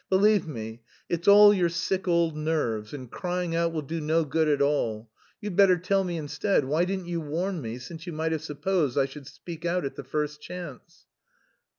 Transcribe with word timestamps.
"Believe 0.09 0.47
me, 0.47 0.81
it's 1.09 1.27
all 1.27 1.53
your 1.53 1.69
sick 1.69 2.07
old 2.07 2.35
nerves, 2.35 2.91
and 2.91 3.11
crying 3.11 3.55
out 3.55 3.71
will 3.71 3.83
do 3.83 4.01
no 4.01 4.25
good 4.25 4.47
at 4.49 4.59
all. 4.59 5.11
You'd 5.39 5.55
better 5.55 5.77
tell 5.77 6.03
me 6.03 6.17
instead, 6.17 6.65
why 6.65 6.85
didn't 6.85 7.05
you 7.05 7.21
warn 7.21 7.61
me 7.61 7.77
since 7.77 8.07
you 8.07 8.11
might 8.11 8.31
have 8.31 8.41
supposed 8.41 8.97
I 8.97 9.05
should 9.05 9.27
speak 9.27 9.63
out 9.63 9.85
at 9.85 9.95
the 9.95 10.03
first 10.03 10.41
chance?" 10.41 11.05